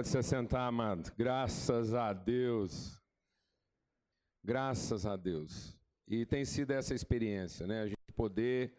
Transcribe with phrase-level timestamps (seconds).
[0.00, 1.12] Pode se assentar, amado.
[1.14, 2.98] Graças a Deus.
[4.42, 5.76] Graças a Deus.
[6.08, 7.82] E tem sido essa experiência, né?
[7.82, 8.72] A gente poder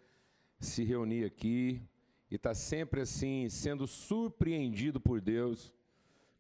[0.59, 1.79] se reunir aqui
[2.31, 5.71] e estar tá sempre assim, sendo surpreendido por Deus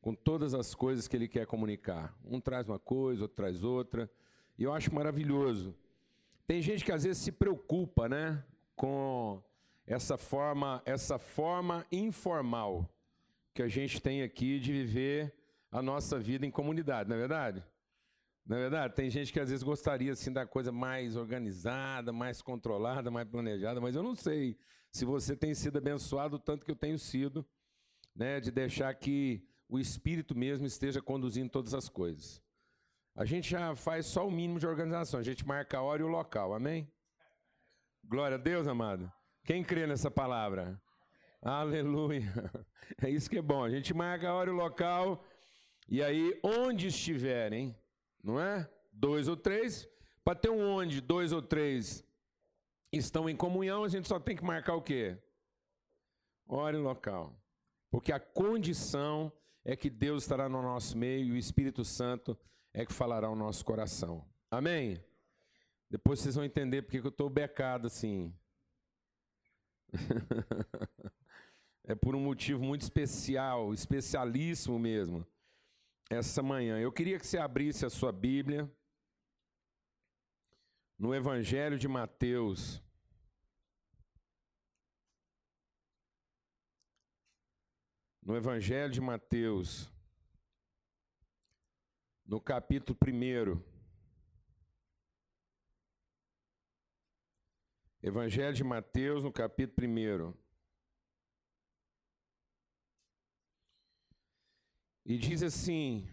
[0.01, 2.17] com todas as coisas que Ele quer comunicar.
[2.25, 4.09] Um traz uma coisa, outro traz outra.
[4.57, 5.75] E eu acho maravilhoso.
[6.47, 8.43] Tem gente que às vezes se preocupa, né?
[8.75, 9.43] Com
[9.85, 12.89] essa forma, essa forma informal
[13.53, 15.33] que a gente tem aqui de viver
[15.71, 17.65] a nossa vida em comunidade, não é verdade?
[18.45, 18.95] Não é verdade?
[18.95, 23.79] Tem gente que às vezes gostaria assim da coisa mais organizada, mais controlada, mais planejada,
[23.79, 24.57] mas eu não sei
[24.91, 27.47] se você tem sido abençoado tanto que eu tenho sido,
[28.15, 32.41] né, de deixar que o Espírito mesmo esteja conduzindo todas as coisas.
[33.15, 36.05] A gente já faz só o mínimo de organização, a gente marca a hora e
[36.05, 36.91] o local, amém?
[38.03, 39.11] Glória a Deus, amado.
[39.45, 40.81] Quem crê nessa palavra?
[41.41, 42.21] Aleluia.
[43.01, 43.63] É isso que é bom.
[43.63, 45.23] A gente marca a hora e o local.
[45.87, 47.73] E aí, onde estiverem,
[48.21, 48.69] não é?
[48.91, 49.89] Dois ou três.
[50.25, 52.03] Para ter um onde dois ou três
[52.91, 55.17] estão em comunhão, a gente só tem que marcar o quê?
[56.45, 57.33] Hora e local.
[57.89, 59.31] Porque a condição
[59.63, 62.37] é que Deus estará no nosso meio e o Espírito Santo
[62.73, 64.27] é que falará ao nosso coração.
[64.49, 65.01] Amém?
[65.89, 68.35] Depois vocês vão entender porque eu estou becado assim.
[71.83, 75.25] é por um motivo muito especial, especialíssimo mesmo,
[76.09, 76.79] essa manhã.
[76.79, 78.71] Eu queria que você abrisse a sua Bíblia
[80.97, 82.81] no Evangelho de Mateus.
[88.21, 89.91] No Evangelho de Mateus,
[92.23, 93.71] no capítulo 1.
[98.03, 100.40] Evangelho de Mateus, no capítulo 1.
[105.05, 106.07] E diz assim: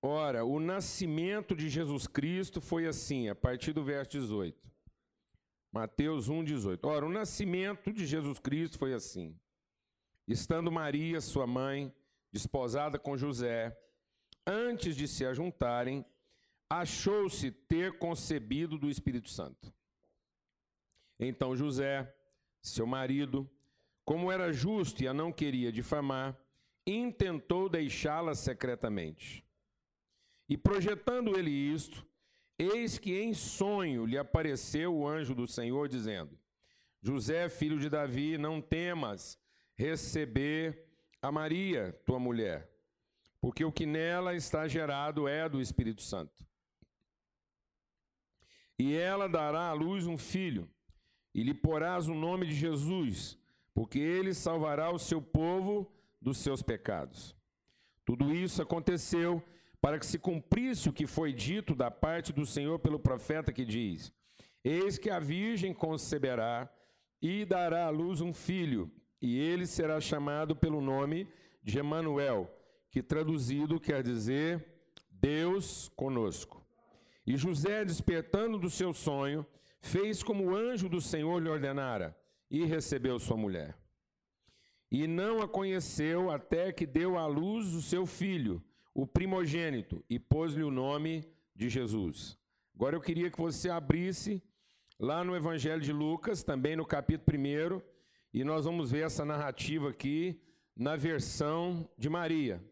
[0.00, 4.60] Ora, o nascimento de Jesus Cristo foi assim, a partir do verso 18.
[5.70, 6.84] Mateus 1, 18.
[6.86, 9.38] Ora, o nascimento de Jesus Cristo foi assim.
[10.26, 11.92] Estando Maria, sua mãe,
[12.30, 13.76] desposada com José,
[14.46, 16.04] antes de se ajuntarem,
[16.68, 19.72] achou-se ter concebido do Espírito Santo.
[21.18, 22.12] Então José,
[22.60, 23.48] seu marido,
[24.04, 26.36] como era justo e a não queria difamar,
[26.86, 29.44] intentou deixá-la secretamente.
[30.48, 32.06] E projetando ele isto,
[32.58, 36.38] eis que em sonho lhe apareceu o anjo do Senhor, dizendo:
[37.00, 39.38] José, filho de Davi, não temas
[39.74, 40.86] receber
[41.20, 42.70] a Maria, tua mulher,
[43.40, 46.44] porque o que nela está gerado é do Espírito Santo.
[48.78, 50.68] E ela dará à luz um filho,
[51.34, 53.38] e lhe porás o nome de Jesus,
[53.72, 55.90] porque ele salvará o seu povo
[56.22, 57.34] dos seus pecados.
[58.04, 59.42] Tudo isso aconteceu
[59.80, 63.64] para que se cumprisse o que foi dito da parte do Senhor pelo profeta que
[63.64, 64.12] diz:
[64.64, 66.72] Eis que a virgem conceberá
[67.20, 68.90] e dará à luz um filho,
[69.20, 71.28] e ele será chamado pelo nome
[71.62, 72.48] de Emanuel,
[72.90, 74.64] que traduzido quer dizer
[75.10, 76.64] Deus conosco.
[77.26, 79.46] E José, despertando do seu sonho,
[79.80, 82.16] fez como o anjo do Senhor lhe ordenara
[82.50, 83.81] e recebeu sua mulher
[84.92, 90.18] e não a conheceu até que deu à luz o seu filho, o primogênito, e
[90.18, 91.24] pôs-lhe o nome
[91.56, 92.38] de Jesus.
[92.74, 94.42] Agora eu queria que você abrisse
[95.00, 97.80] lá no Evangelho de Lucas, também no capítulo 1,
[98.34, 100.38] e nós vamos ver essa narrativa aqui
[100.76, 102.62] na versão de Maria.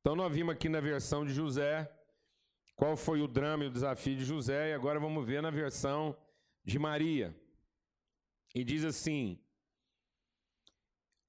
[0.00, 1.92] Então nós vimos aqui na versão de José
[2.76, 6.16] qual foi o drama e o desafio de José, e agora vamos ver na versão
[6.64, 7.36] de Maria.
[8.54, 9.40] E diz assim: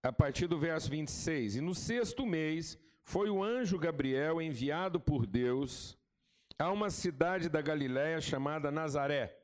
[0.01, 1.57] a partir do verso 26.
[1.57, 5.97] E no sexto mês foi o anjo Gabriel enviado por Deus
[6.57, 9.37] a uma cidade da Galiléia chamada Nazaré,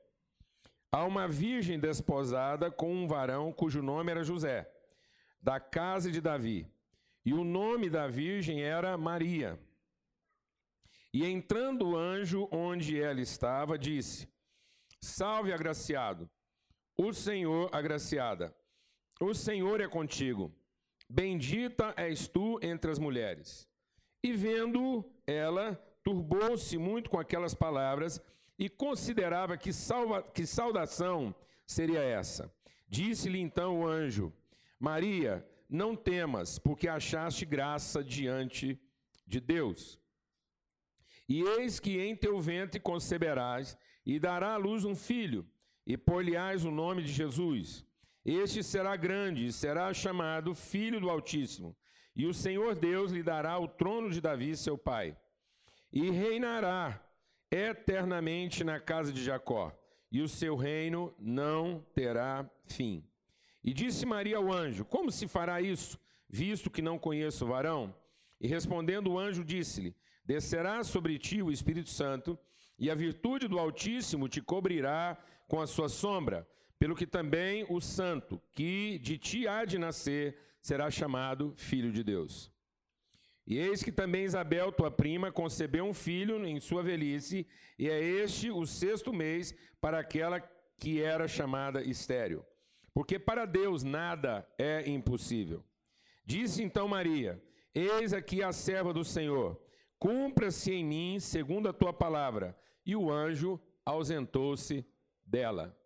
[0.91, 4.69] a uma virgem desposada com um varão cujo nome era José,
[5.41, 6.67] da casa de Davi.
[7.25, 9.59] E o nome da virgem era Maria.
[11.11, 14.27] E entrando o anjo onde ela estava, disse:
[15.01, 16.29] Salve, agraciado,
[16.97, 18.55] o Senhor agraciada.
[19.19, 20.51] O Senhor é contigo.
[21.09, 23.67] Bendita és tu entre as mulheres.
[24.21, 28.19] E vendo ela, turbou-se muito com aquelas palavras
[28.57, 31.33] e considerava que, salva, que saudação
[31.65, 32.51] seria essa.
[32.87, 34.33] Disse-lhe então o anjo:
[34.79, 38.79] Maria, não temas, porque achaste graça diante
[39.25, 39.99] de Deus.
[41.27, 45.47] E eis que em teu ventre conceberás e dará à luz um filho,
[45.85, 47.84] e por-lhe-ás o nome de Jesus.
[48.25, 51.75] Este será grande e será chamado Filho do Altíssimo.
[52.15, 55.15] E o Senhor Deus lhe dará o trono de Davi, seu pai,
[55.93, 56.99] e reinará
[57.51, 59.71] eternamente na casa de Jacó,
[60.11, 63.03] e o seu reino não terá fim.
[63.63, 67.93] E disse Maria ao anjo: Como se fará isso, visto que não conheço o varão?
[68.39, 72.39] E respondendo o anjo, disse-lhe: Descerá sobre ti o Espírito Santo,
[72.79, 75.17] e a virtude do Altíssimo te cobrirá
[75.47, 80.37] com a sua sombra, pelo que também o santo, que de ti há de nascer,
[80.61, 82.51] será chamado filho de Deus.
[83.47, 88.01] E eis que também Isabel, tua prima, concebeu um filho em sua velhice, e é
[88.01, 90.39] este o sexto mês para aquela
[90.77, 92.43] que era chamada estéril.
[92.93, 95.63] Porque para Deus nada é impossível.
[96.25, 97.41] Disse então Maria:
[97.73, 99.61] Eis aqui a serva do Senhor,
[99.99, 102.57] cumpra-se em mim segundo a tua palavra.
[102.85, 104.85] E o anjo ausentou-se
[105.25, 105.77] dela.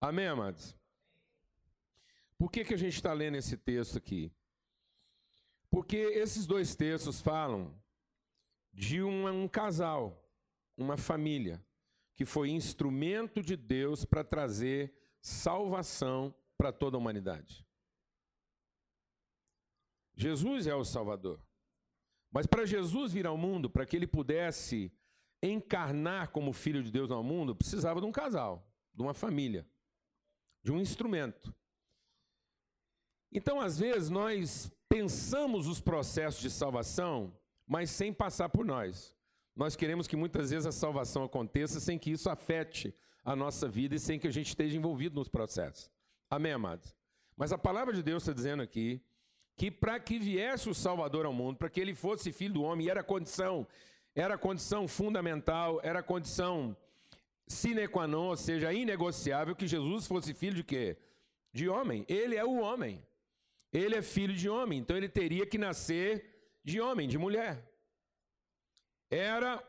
[0.00, 0.76] Amém, amados?
[2.38, 4.30] Por que, que a gente está lendo esse texto aqui?
[5.70, 7.74] Porque esses dois textos falam
[8.72, 10.22] de um, um casal,
[10.76, 11.64] uma família,
[12.14, 17.66] que foi instrumento de Deus para trazer salvação para toda a humanidade.
[20.14, 21.40] Jesus é o Salvador.
[22.30, 24.92] Mas para Jesus vir ao mundo, para que ele pudesse
[25.42, 29.66] encarnar como filho de Deus no mundo, precisava de um casal, de uma família,
[30.66, 31.54] de um instrumento.
[33.30, 37.32] Então, às vezes, nós pensamos os processos de salvação,
[37.64, 39.14] mas sem passar por nós.
[39.54, 42.92] Nós queremos que muitas vezes a salvação aconteça sem que isso afete
[43.24, 45.88] a nossa vida e sem que a gente esteja envolvido nos processos.
[46.28, 46.96] Amém, amados?
[47.36, 49.00] Mas a palavra de Deus está dizendo aqui
[49.56, 52.90] que para que viesse o Salvador ao mundo, para que ele fosse filho do homem,
[52.90, 53.64] era condição,
[54.16, 56.76] era condição fundamental, era condição
[57.46, 60.96] sine qua non, ou seja, inegociável, que Jesus fosse filho de quê?
[61.52, 62.04] De homem.
[62.08, 63.04] Ele é o homem.
[63.72, 67.62] Ele é filho de homem, então ele teria que nascer de homem, de mulher.
[69.10, 69.62] Era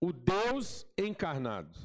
[0.00, 1.78] o Deus encarnado.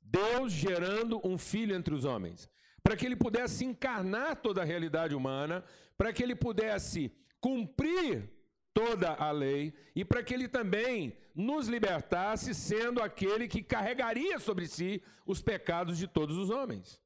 [0.00, 2.48] Deus gerando um filho entre os homens.
[2.82, 5.64] Para que ele pudesse encarnar toda a realidade humana,
[5.98, 8.30] para que ele pudesse cumprir
[8.76, 14.66] toda a lei e para que ele também nos libertasse, sendo aquele que carregaria sobre
[14.68, 17.00] si os pecados de todos os homens.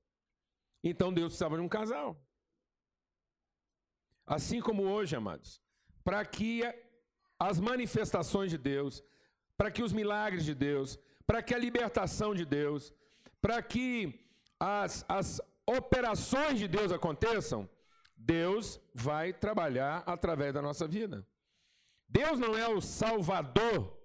[0.82, 2.20] Então Deus precisava de um casal.
[4.26, 5.62] Assim como hoje, amados,
[6.02, 6.62] para que
[7.38, 9.00] as manifestações de Deus,
[9.56, 12.93] para que os milagres de Deus, para que a libertação de Deus,
[13.40, 14.26] para que
[14.58, 17.70] as, as operações de Deus aconteçam,
[18.16, 21.25] Deus vai trabalhar através da nossa vida.
[22.11, 23.97] Deus não é o Salvador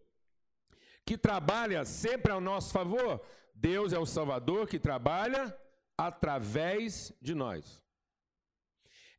[1.05, 3.21] que trabalha sempre ao nosso favor.
[3.53, 5.55] Deus é o Salvador que trabalha
[5.97, 7.81] através de nós.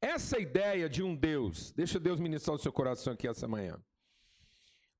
[0.01, 3.83] Essa ideia de um Deus, deixa Deus ministrar o seu coração aqui essa manhã.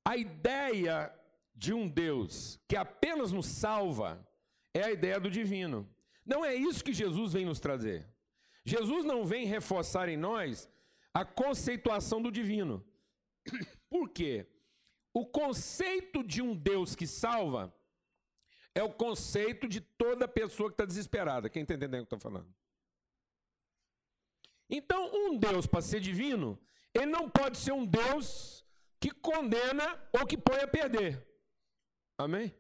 [0.05, 1.13] A ideia
[1.55, 4.27] de um Deus que apenas nos salva
[4.75, 5.89] é a ideia do divino.
[6.25, 8.09] Não é isso que Jesus vem nos trazer.
[8.65, 10.69] Jesus não vem reforçar em nós
[11.15, 12.85] a conceituação do divino.
[13.97, 14.47] Por quê?
[15.15, 17.75] O conceito de um Deus que salva
[18.75, 21.49] é o conceito de toda pessoa que está desesperada.
[21.49, 22.55] Quem está entendendo o que eu estou falando?
[24.69, 26.61] Então, um Deus, para ser divino,
[26.93, 28.67] ele não pode ser um Deus
[29.01, 31.27] que condena ou que põe a perder.
[32.19, 32.55] Amém?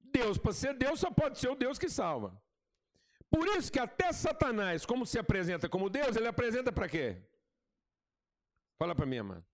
[0.00, 2.42] Deus, para ser Deus, só pode ser o Deus que salva.
[3.30, 7.22] Por isso que até Satanás, como se apresenta como Deus, ele apresenta para quê?
[8.76, 9.51] Fala para mim, mano.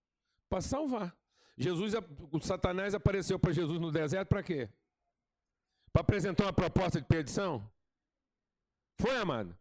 [0.49, 1.17] Para salvar.
[1.57, 1.95] Jesus,
[2.31, 4.69] o Satanás apareceu para Jesus no deserto para quê?
[5.93, 7.69] Para apresentar uma proposta de perdição?
[8.97, 9.57] Foi, amado?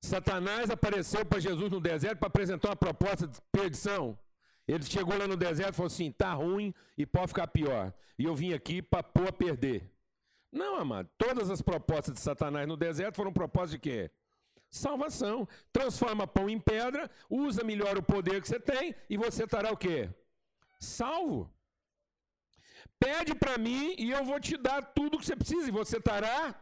[0.00, 4.16] Satanás apareceu para Jesus no deserto para apresentar uma proposta de perdição.
[4.66, 7.92] Ele chegou lá no deserto e falou assim: tá ruim e pode ficar pior.
[8.18, 9.90] E eu vim aqui para pôr a perder.
[10.52, 11.08] Não, amado.
[11.18, 14.10] Todas as propostas de Satanás no deserto foram propostas de quê?
[14.70, 15.48] Salvação.
[15.72, 19.76] Transforma pão em pedra, usa melhor o poder que você tem e você estará o
[19.76, 20.10] quê?
[20.78, 21.52] Salvo.
[22.98, 26.54] Pede para mim e eu vou te dar tudo que você precisa e você estará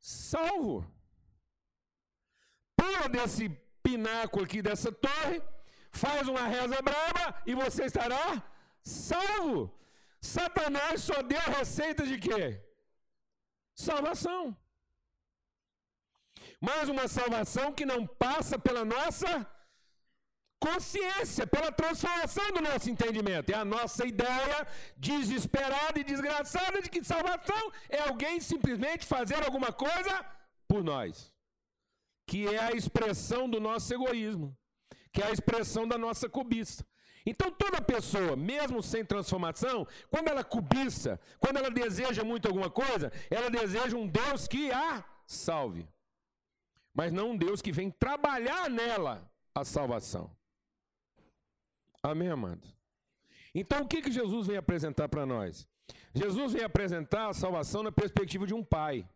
[0.00, 0.94] salvo
[2.84, 3.48] pula desse
[3.82, 5.42] pináculo aqui, dessa torre,
[5.90, 8.42] faz uma reza braba e você estará
[8.82, 9.72] salvo.
[10.20, 12.60] Satanás só deu a receita de quê?
[13.74, 14.56] Salvação.
[16.68, 19.30] Mas uma salvação que não passa pela nossa
[20.66, 23.50] consciência, pela transformação do nosso entendimento.
[23.50, 24.58] É a nossa ideia
[24.96, 27.62] desesperada e desgraçada de que salvação
[27.98, 30.14] é alguém simplesmente fazer alguma coisa
[30.66, 31.34] por nós
[32.26, 34.56] que é a expressão do nosso egoísmo,
[35.12, 36.84] que é a expressão da nossa cobiça.
[37.26, 43.10] Então, toda pessoa, mesmo sem transformação, quando ela cobiça, quando ela deseja muito alguma coisa,
[43.30, 45.88] ela deseja um Deus que a salve.
[46.94, 50.30] Mas não um Deus que vem trabalhar nela a salvação.
[52.02, 52.74] Amém, amados?
[53.54, 55.66] Então, o que, que Jesus vem apresentar para nós?
[56.14, 59.08] Jesus vem apresentar a salvação na perspectiva de um pai.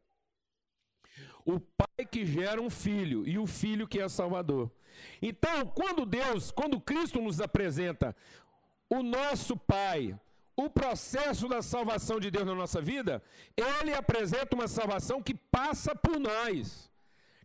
[1.45, 4.71] O pai que gera um filho e o filho que é salvador.
[5.23, 8.15] Então, quando Deus, quando Cristo nos apresenta
[8.91, 10.19] o nosso pai,
[10.57, 13.23] o processo da salvação de Deus na nossa vida,
[13.57, 16.91] ele apresenta uma salvação que passa por nós,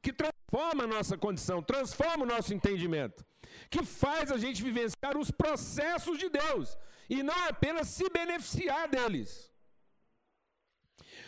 [0.03, 3.25] que transforma a nossa condição, transforma o nosso entendimento,
[3.73, 6.77] que faz a gente vivenciar os processos de Deus
[7.09, 9.51] e não apenas se beneficiar deles.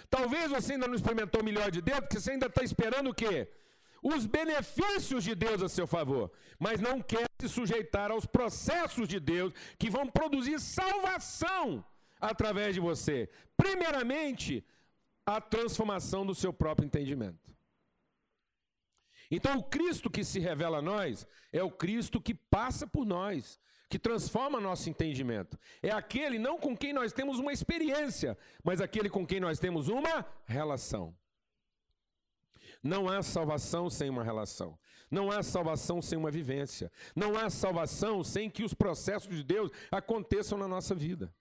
[0.10, 3.16] Talvez você ainda não experimentou o melhor de Deus, porque você ainda está esperando o
[3.22, 3.50] quê?
[4.04, 9.20] Os benefícios de Deus a seu favor, mas não quer se sujeitar aos processos de
[9.20, 11.84] Deus que vão produzir salvação
[12.20, 13.30] através de você.
[13.58, 14.64] Primeiramente,
[15.26, 17.55] a transformação do seu próprio entendimento.
[19.30, 23.60] Então, o Cristo que se revela a nós é o Cristo que passa por nós,
[23.90, 25.58] que transforma nosso entendimento.
[25.82, 29.88] É aquele não com quem nós temos uma experiência, mas aquele com quem nós temos
[29.88, 31.16] uma relação.
[32.82, 34.78] Não há salvação sem uma relação.
[35.10, 36.92] Não há salvação sem uma vivência.
[37.16, 41.34] Não há salvação sem que os processos de Deus aconteçam na nossa vida.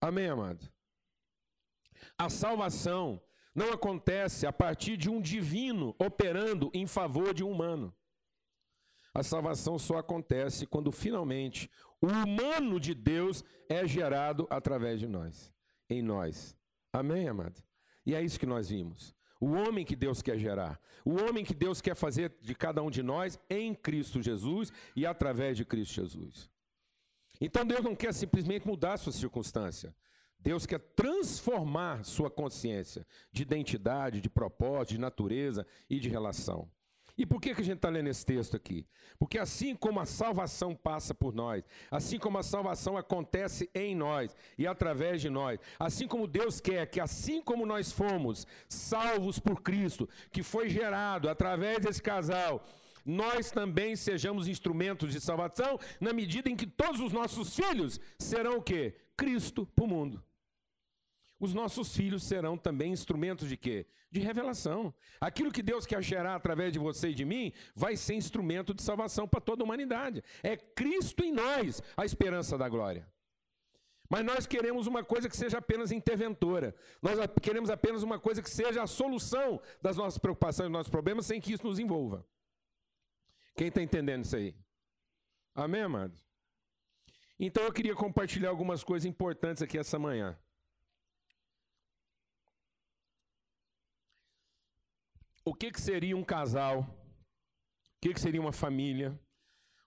[0.00, 0.68] Amém, amado?
[2.18, 3.22] A salvação
[3.54, 7.94] não acontece a partir de um divino operando em favor de um humano.
[9.14, 15.52] A salvação só acontece quando finalmente o humano de Deus é gerado através de nós,
[15.88, 16.56] em nós.
[16.92, 17.62] Amém, amado?
[18.06, 19.14] E é isso que nós vimos.
[19.38, 22.90] O homem que Deus quer gerar, o homem que Deus quer fazer de cada um
[22.90, 26.48] de nós em Cristo Jesus e através de Cristo Jesus.
[27.40, 29.94] Então Deus não quer simplesmente mudar a sua circunstância.
[30.42, 36.68] Deus quer transformar sua consciência de identidade, de propósito, de natureza e de relação.
[37.16, 38.86] E por que, que a gente está lendo esse texto aqui?
[39.18, 44.34] Porque assim como a salvação passa por nós, assim como a salvação acontece em nós
[44.56, 49.60] e através de nós, assim como Deus quer que, assim como nós fomos salvos por
[49.60, 52.64] Cristo, que foi gerado através desse casal,
[53.04, 58.56] nós também sejamos instrumentos de salvação, na medida em que todos os nossos filhos serão
[58.56, 58.96] o quê?
[59.16, 60.24] Cristo para o mundo
[61.42, 63.84] os nossos filhos serão também instrumentos de quê?
[64.12, 64.94] De revelação.
[65.20, 68.80] Aquilo que Deus quer gerar através de você e de mim vai ser instrumento de
[68.80, 70.22] salvação para toda a humanidade.
[70.40, 73.08] É Cristo em nós a esperança da glória.
[74.08, 76.76] Mas nós queremos uma coisa que seja apenas interventora.
[77.02, 81.26] Nós queremos apenas uma coisa que seja a solução das nossas preocupações, dos nossos problemas,
[81.26, 82.24] sem que isso nos envolva.
[83.56, 84.54] Quem está entendendo isso aí?
[85.56, 86.24] Amém, amados?
[87.36, 90.38] Então eu queria compartilhar algumas coisas importantes aqui essa manhã.
[95.44, 99.18] O que, que seria um casal, o que, que seria uma família,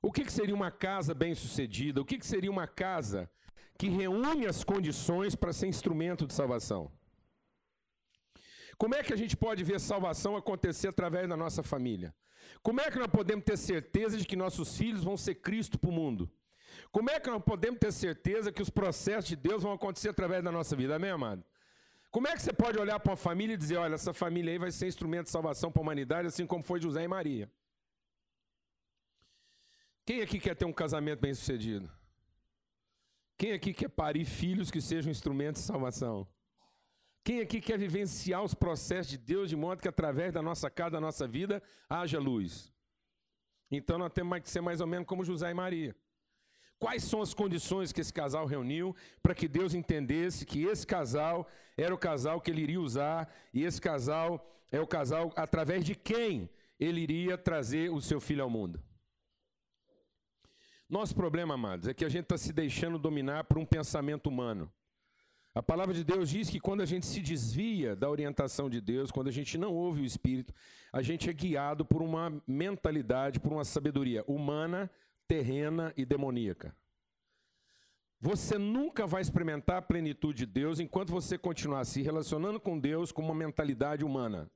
[0.02, 3.30] o que, que seria uma casa bem-sucedida, o que, que seria uma casa
[3.78, 6.92] que reúne as condições para ser instrumento de salvação.
[8.78, 12.14] Como é que a gente pode ver salvação acontecer através da nossa família?
[12.62, 15.90] Como é que nós podemos ter certeza de que nossos filhos vão ser Cristo para
[15.90, 16.32] o mundo?
[16.92, 20.44] Como é que nós podemos ter certeza que os processos de Deus vão acontecer através
[20.44, 20.96] da nossa vida?
[20.96, 21.44] Amém, amado?
[22.16, 24.58] Como é que você pode olhar para uma família e dizer, olha, essa família aí
[24.58, 27.52] vai ser instrumento de salvação para a humanidade, assim como foi José e Maria?
[30.06, 31.92] Quem aqui quer ter um casamento bem sucedido?
[33.38, 36.26] Quem aqui quer parir filhos que sejam instrumentos de salvação?
[37.22, 40.92] Quem aqui quer vivenciar os processos de Deus de modo que através da nossa casa,
[40.92, 42.74] da nossa vida, haja luz?
[43.70, 45.94] Então nós temos que ser mais ou menos como José e Maria.
[46.78, 51.48] Quais são as condições que esse casal reuniu para que Deus entendesse que esse casal
[51.78, 55.96] era o casal que ele iria usar e esse casal é o casal através de
[55.96, 58.82] quem ele iria trazer o seu filho ao mundo?
[60.90, 64.72] Nosso problema, amados, é que a gente está se deixando dominar por um pensamento humano.
[65.54, 69.10] A palavra de Deus diz que quando a gente se desvia da orientação de Deus,
[69.10, 70.54] quando a gente não ouve o Espírito,
[70.92, 74.92] a gente é guiado por uma mentalidade, por uma sabedoria humana
[75.28, 76.76] terrena e demoníaca.
[78.20, 83.12] Você nunca vai experimentar a plenitude de Deus enquanto você continuar se relacionando com Deus
[83.12, 84.50] com uma mentalidade humana.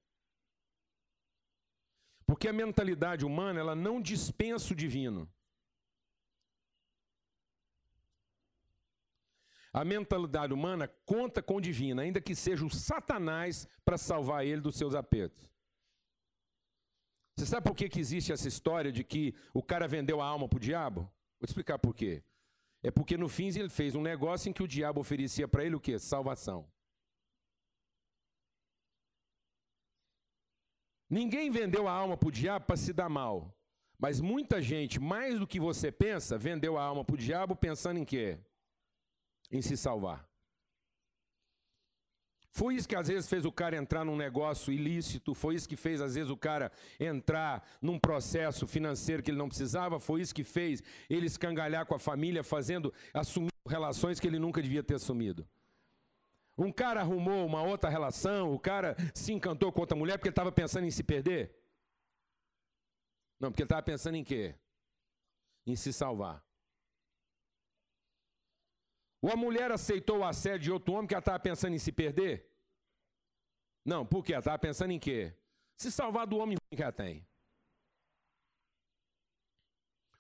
[2.26, 5.28] Porque a mentalidade humana, ela não dispensa o divino.
[9.72, 14.62] A mentalidade humana conta com o divino, ainda que seja o Satanás para salvar ele
[14.62, 15.50] dos seus apertos.
[17.40, 20.46] Você sabe por que, que existe essa história de que o cara vendeu a alma
[20.46, 21.10] para o diabo?
[21.40, 22.22] Vou te explicar por quê.
[22.84, 25.74] É porque no fim ele fez um negócio em que o diabo oferecia para ele
[25.74, 25.98] o quê?
[25.98, 26.70] Salvação.
[31.10, 33.58] Ninguém vendeu a alma para o diabo para se dar mal.
[33.98, 38.00] Mas muita gente, mais do que você pensa, vendeu a alma para o diabo pensando
[38.00, 38.38] em quê?
[39.50, 40.29] Em se salvar.
[42.52, 45.76] Foi isso que às vezes fez o cara entrar num negócio ilícito, foi isso que
[45.76, 50.34] fez às vezes o cara entrar num processo financeiro que ele não precisava, foi isso
[50.34, 54.96] que fez ele escangalhar com a família, fazendo, assumir relações que ele nunca devia ter
[54.96, 55.48] assumido.
[56.58, 60.52] Um cara arrumou uma outra relação, o cara se encantou com outra mulher porque estava
[60.52, 61.56] pensando em se perder?
[63.40, 64.56] Não, porque ele estava pensando em quê?
[65.66, 66.44] Em se salvar.
[69.22, 71.92] Ou a mulher aceitou o assédio de outro homem que ela estava pensando em se
[71.92, 72.50] perder?
[73.84, 74.34] Não, por quê?
[74.34, 75.34] Ela estava pensando em quê?
[75.76, 77.26] Se salvar do homem que ela tem.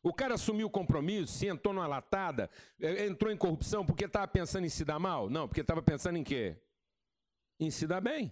[0.01, 4.27] O cara assumiu o compromisso, se entrou numa latada, eh, entrou em corrupção porque estava
[4.27, 5.29] pensando em se dar mal?
[5.29, 6.58] Não, porque estava pensando em quê?
[7.60, 8.32] Em se dar bem.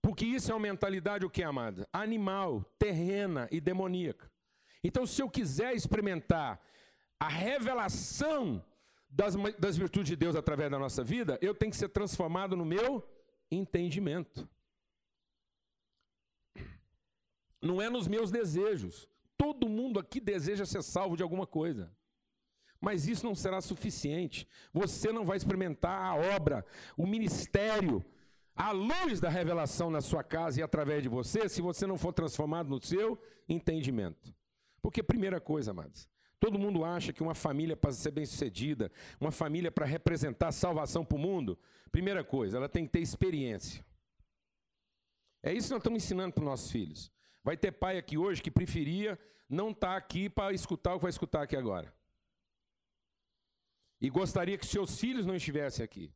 [0.00, 1.88] Porque isso é uma mentalidade o que, amada?
[1.92, 4.30] Animal, terrena e demoníaca.
[4.82, 6.60] Então, se eu quiser experimentar
[7.22, 8.64] a revelação
[9.08, 12.64] das, das virtudes de Deus através da nossa vida, eu tenho que ser transformado no
[12.64, 13.08] meu
[13.48, 14.48] entendimento.
[17.60, 19.08] Não é nos meus desejos.
[19.36, 21.94] Todo mundo aqui deseja ser salvo de alguma coisa.
[22.80, 24.48] Mas isso não será suficiente.
[24.72, 28.04] Você não vai experimentar a obra, o ministério,
[28.52, 32.12] a luz da revelação na sua casa e através de você, se você não for
[32.12, 33.16] transformado no seu
[33.48, 34.34] entendimento.
[34.82, 36.10] Porque, primeira coisa, amados,
[36.42, 41.14] todo mundo acha que uma família para ser bem-sucedida, uma família para representar salvação para
[41.14, 41.56] o mundo,
[41.92, 43.86] primeira coisa, ela tem que ter experiência.
[45.40, 47.12] É isso que nós estamos ensinando para os nossos filhos.
[47.44, 49.16] Vai ter pai aqui hoje que preferia
[49.48, 51.94] não estar tá aqui para escutar o que vai escutar aqui agora.
[54.00, 56.12] E gostaria que seus filhos não estivessem aqui.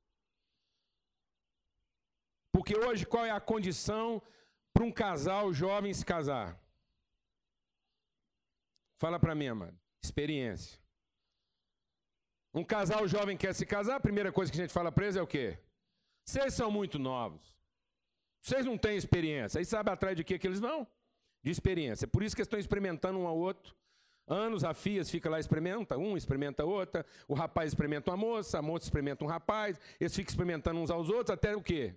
[2.51, 4.21] Porque hoje qual é a condição
[4.75, 6.61] para um casal jovem se casar?
[8.99, 9.86] Fala para mim, amado.
[10.07, 10.79] Experiência.
[12.55, 15.17] Um casal jovem quer se casar, a primeira coisa que a gente fala para eles
[15.17, 15.59] é o quê?
[16.25, 17.55] Vocês são muito novos.
[18.41, 19.59] Vocês não têm experiência.
[19.59, 20.87] Aí sabe atrás de que que eles vão?
[21.43, 22.07] De experiência.
[22.07, 23.75] Por isso que eles estão experimentando um ao outro.
[24.29, 28.63] Anos a FIAS fica lá experimenta, um experimenta outra, o rapaz experimenta uma moça, a
[28.63, 31.95] moça experimenta um rapaz, eles ficam experimentando uns aos outros até o quê?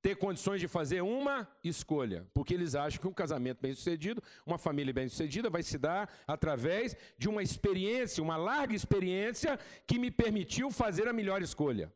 [0.00, 4.92] Ter condições de fazer uma escolha, porque eles acham que um casamento bem-sucedido, uma família
[4.92, 11.08] bem-sucedida vai se dar através de uma experiência, uma larga experiência que me permitiu fazer
[11.08, 11.92] a melhor escolha.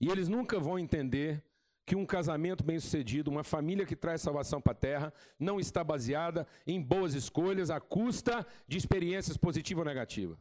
[0.00, 1.42] E eles nunca vão entender
[1.84, 6.46] que um casamento bem-sucedido, uma família que traz salvação para a terra, não está baseada
[6.66, 10.38] em boas escolhas à custa de experiências positivas ou negativas.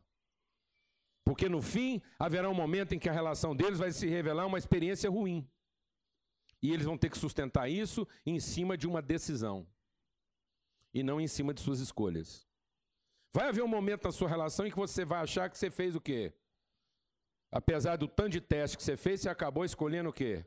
[1.23, 4.57] Porque no fim haverá um momento em que a relação deles vai se revelar uma
[4.57, 5.47] experiência ruim.
[6.61, 9.67] E eles vão ter que sustentar isso em cima de uma decisão.
[10.93, 12.47] E não em cima de suas escolhas.
[13.33, 15.95] Vai haver um momento na sua relação em que você vai achar que você fez
[15.95, 16.33] o quê?
[17.49, 20.45] Apesar do tanto de teste que você fez, você acabou escolhendo o quê?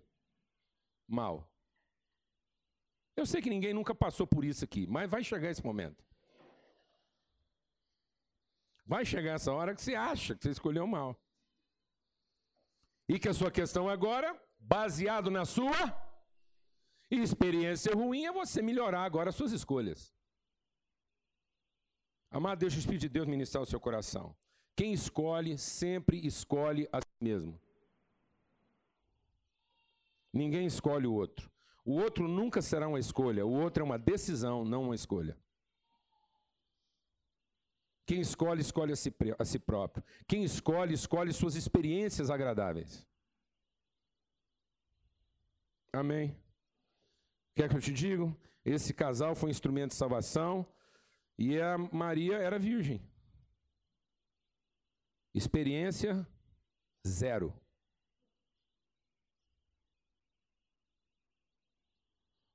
[1.07, 1.51] Mal.
[3.17, 6.05] Eu sei que ninguém nunca passou por isso aqui, mas vai chegar esse momento.
[8.87, 11.19] Vai chegar essa hora que você acha que você escolheu mal.
[13.09, 16.04] E que a sua questão agora, baseado na sua
[17.21, 20.13] e experiência ruim é você melhorar agora as suas escolhas.
[22.31, 24.35] Amado, deixa o Espírito de Deus ministrar o seu coração.
[24.77, 27.61] Quem escolhe, sempre escolhe a si mesmo.
[30.33, 31.49] Ninguém escolhe o outro.
[31.85, 35.37] O outro nunca será uma escolha, o outro é uma decisão, não uma escolha.
[38.07, 40.05] Quem escolhe, escolhe a si, a si próprio.
[40.27, 43.07] Quem escolhe, escolhe suas experiências agradáveis.
[45.93, 46.37] Amém.
[47.55, 48.35] Quer que eu te diga?
[48.65, 50.67] Esse casal foi um instrumento de salvação
[51.39, 53.01] e a Maria era virgem.
[55.33, 56.27] Experiência
[57.07, 57.53] zero.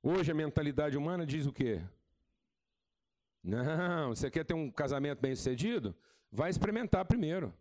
[0.02, 1.82] Hoje a mentalidade humana diz o quê?
[3.42, 5.94] Não, você quer ter um casamento bem sucedido?
[6.30, 7.54] Vai experimentar primeiro.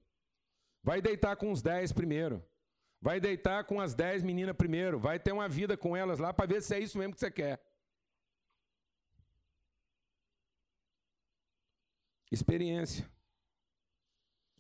[0.84, 2.44] Vai deitar com os dez primeiro.
[3.02, 5.00] Vai deitar com as dez meninas primeiro.
[5.00, 7.32] Vai ter uma vida com elas lá para ver se é isso mesmo que você
[7.32, 7.62] quer.
[12.32, 13.10] Experiência.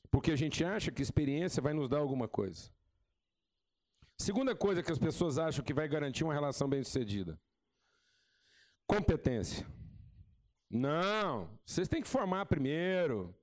[0.09, 2.71] Porque a gente acha que experiência vai nos dar alguma coisa.
[4.17, 7.39] Segunda coisa que as pessoas acham que vai garantir uma relação bem-sucedida:
[8.87, 9.65] competência.
[10.69, 13.35] Não, vocês têm que formar primeiro,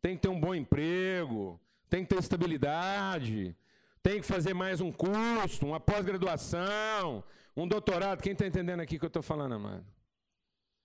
[0.00, 3.56] tem que ter um bom emprego, tem que ter estabilidade,
[4.02, 7.22] tem que fazer mais um curso, uma pós-graduação,
[7.56, 8.22] um doutorado.
[8.22, 9.86] Quem está entendendo aqui o que eu estou falando, amado?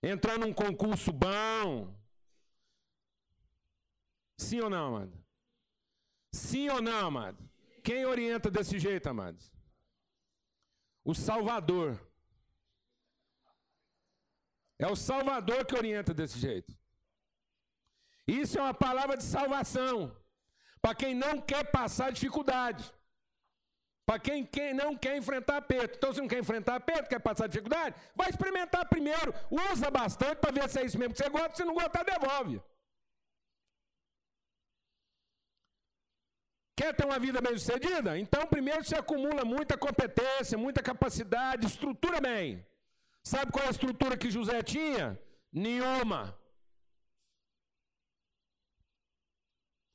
[0.04, 1.96] Entrar num concurso bom.
[4.38, 5.26] Sim ou não, amado?
[6.32, 7.50] Sim ou não, amado?
[7.84, 9.54] Quem orienta desse jeito, amados?
[11.04, 12.00] O Salvador.
[14.78, 16.78] É o Salvador que orienta desse jeito.
[18.28, 20.16] Isso é uma palavra de salvação.
[20.82, 22.94] Para quem não quer passar dificuldade.
[24.06, 25.98] Para quem, quem não quer enfrentar aperto.
[25.98, 29.34] Então, se não quer enfrentar aperto, quer passar dificuldade, vai experimentar primeiro.
[29.50, 31.56] Usa bastante para ver se é isso mesmo que você gosta.
[31.56, 32.62] Se não gostar, devolve.
[36.76, 38.18] Quer ter uma vida bem sucedida?
[38.20, 42.64] Então, primeiro você acumula muita competência, muita capacidade, estrutura bem.
[43.24, 45.20] Sabe qual é a estrutura que José tinha?
[45.52, 46.38] Nenhuma.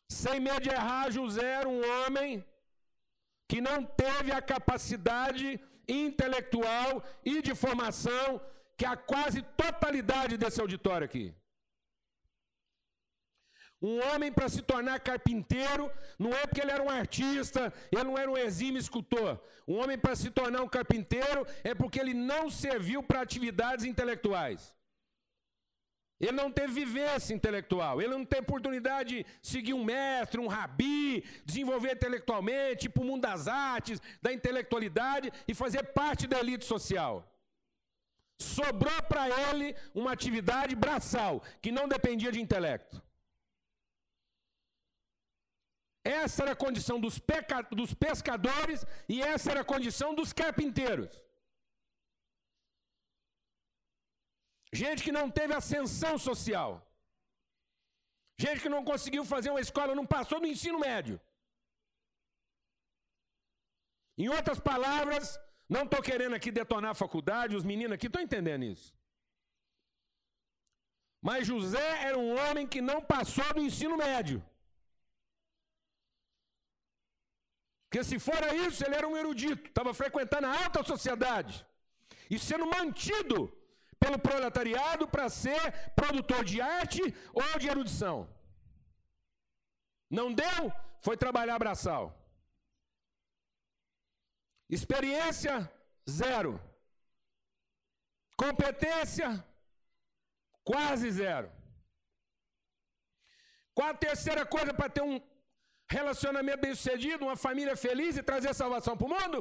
[0.09, 2.45] Sem medo de errar, José era um homem
[3.51, 5.47] que não teve a capacidade
[5.89, 8.41] intelectual e de formação
[8.79, 11.35] que a quase totalidade desse auditório aqui.
[13.83, 18.17] Um homem para se tornar carpinteiro não é porque ele era um artista, ele não
[18.23, 19.33] era um exímio escultor.
[19.67, 24.61] Um homem para se tornar um carpinteiro é porque ele não serviu para atividades intelectuais.
[26.21, 31.25] Ele não teve vivência intelectual, ele não tem oportunidade de seguir um mestre, um rabi,
[31.47, 36.67] desenvolver intelectualmente, ir para o mundo das artes, da intelectualidade e fazer parte da elite
[36.67, 37.27] social.
[38.39, 43.03] Sobrou para ele uma atividade braçal, que não dependia de intelecto.
[46.05, 47.21] Essa era a condição dos,
[47.71, 51.23] dos pescadores e essa era a condição dos carpinteiros.
[54.73, 56.87] Gente que não teve ascensão social.
[58.39, 61.21] Gente que não conseguiu fazer uma escola, não passou do ensino médio.
[64.17, 68.65] Em outras palavras, não estou querendo aqui detonar a faculdade, os meninos aqui estão entendendo
[68.65, 68.95] isso.
[71.21, 74.43] Mas José era um homem que não passou do ensino médio.
[77.85, 81.67] Porque se fora isso, ele era um erudito, estava frequentando a alta sociedade
[82.31, 83.53] e sendo mantido
[84.03, 88.19] pelo proletariado para ser produtor de arte ou de erudição.
[90.19, 90.73] Não deu?
[91.07, 92.05] Foi trabalhar braçal.
[94.69, 95.71] Experiência,
[96.09, 96.53] zero.
[98.37, 99.45] Competência,
[100.65, 101.53] quase zero.
[103.75, 105.21] Qual a terceira coisa para ter um
[105.89, 109.39] relacionamento bem sucedido, uma família feliz e trazer salvação para o mundo?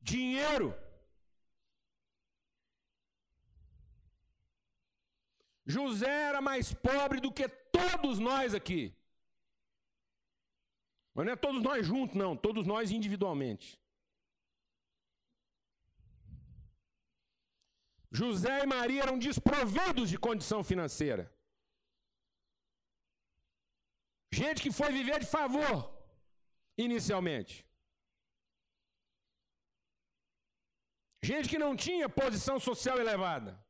[0.00, 0.74] Dinheiro.
[5.66, 8.94] José era mais pobre do que todos nós aqui.
[11.12, 13.80] Mas não é todos nós juntos, não, todos nós individualmente.
[18.12, 21.24] José e Maria eram desprovidos de condição financeira.
[24.32, 25.92] Gente que foi viver de favor,
[26.78, 27.66] inicialmente.
[31.22, 33.65] Gente que não tinha posição social elevada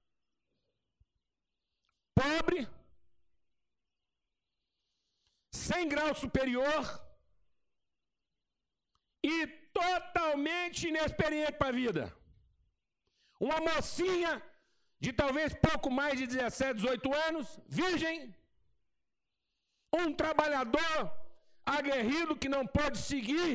[2.20, 2.60] pobre,
[5.66, 6.82] sem grau superior
[9.22, 9.36] e
[9.80, 12.04] totalmente inexperiente para a vida.
[13.46, 14.32] Uma mocinha
[15.04, 17.46] de talvez pouco mais de 17, 18 anos,
[17.80, 18.34] virgem,
[20.00, 20.98] um trabalhador
[21.64, 23.50] aguerrido que não pode seguir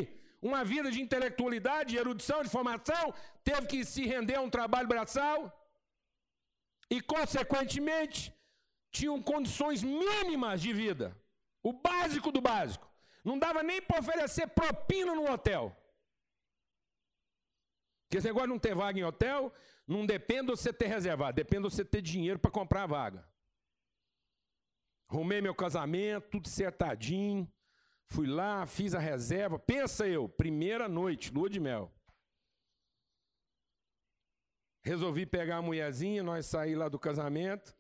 [0.50, 4.88] uma vida de intelectualidade, de erudição, de formação, teve que se render a um trabalho
[4.88, 5.38] braçal
[6.90, 8.20] e, consequentemente,
[8.92, 11.18] tinham condições mínimas de vida.
[11.64, 12.90] O básico do básico.
[13.24, 15.76] Não dava nem para oferecer propina no hotel.
[18.04, 19.54] Porque esse negócio de não ter vaga em hotel,
[19.88, 23.28] não depende de você ter reservado, depende de você ter dinheiro para comprar a vaga.
[25.08, 27.50] Arrumei meu casamento, tudo acertadinho.
[28.06, 29.58] Fui lá, fiz a reserva.
[29.58, 31.94] Pensa eu, primeira noite, lua de mel.
[34.84, 37.74] Resolvi pegar a mulherzinha, nós saímos lá do casamento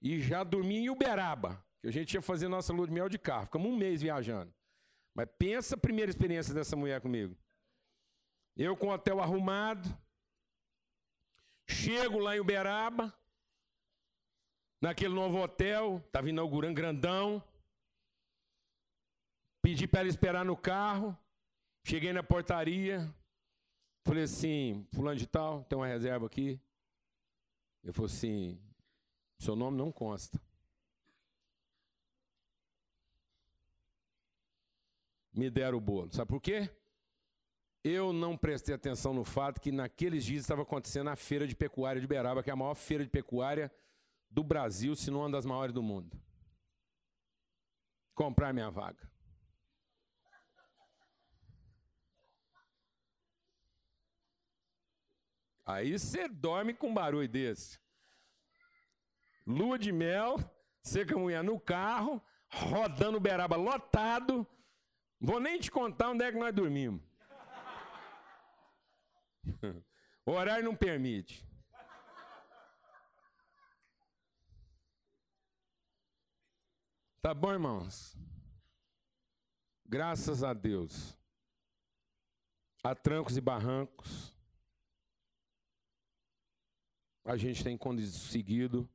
[0.00, 3.18] e já dormi em Uberaba, que a gente ia fazer nossa lua de mel de
[3.18, 3.46] carro.
[3.46, 4.52] Ficamos um mês viajando.
[5.14, 7.36] Mas pensa a primeira experiência dessa mulher comigo.
[8.56, 9.88] Eu com o hotel arrumado,
[11.68, 13.12] chego lá em Uberaba,
[14.80, 17.42] naquele novo hotel, estava inaugurando grandão.
[19.62, 21.16] Pedi para ela esperar no carro,
[21.84, 23.12] cheguei na portaria,
[24.08, 26.58] Falei assim, fulano de tal, tem uma reserva aqui.
[27.84, 28.58] Ele falou assim,
[29.38, 30.40] seu nome não consta.
[35.32, 36.12] Me deram o bolo.
[36.12, 36.68] Sabe por quê?
[37.84, 42.00] Eu não prestei atenção no fato que naqueles dias estava acontecendo a feira de pecuária
[42.00, 43.72] de Beraba, que é a maior feira de pecuária
[44.28, 46.20] do Brasil, se não uma das maiores do mundo.
[48.14, 49.08] Comprar minha vaga.
[55.64, 57.78] Aí você dorme com um barulho desse.
[59.48, 60.36] Lua de mel,
[60.82, 64.46] você com a mulher no carro, rodando Beraba lotado.
[65.18, 67.02] Vou nem te contar onde é que nós dormimos.
[70.26, 71.42] O horário não permite.
[77.22, 78.14] Tá bom, irmãos?
[79.86, 81.18] Graças a Deus.
[82.84, 84.36] A trancos e barrancos,
[87.24, 88.86] a gente tem conseguido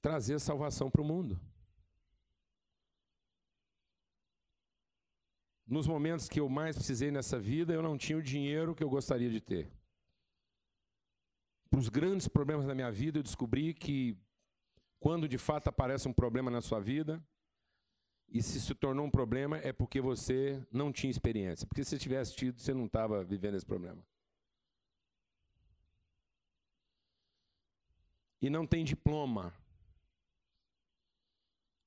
[0.00, 1.40] trazer salvação para o mundo.
[5.66, 8.90] Nos momentos que eu mais precisei nessa vida, eu não tinha o dinheiro que eu
[8.90, 9.70] gostaria de ter.
[11.70, 14.18] Para os grandes problemas da minha vida, eu descobri que
[14.98, 17.22] quando de fato aparece um problema na sua vida,
[18.28, 21.66] e se se tornou um problema, é porque você não tinha experiência.
[21.66, 24.04] Porque se tivesse tido, você não estava vivendo esse problema.
[28.40, 29.54] e não tem diploma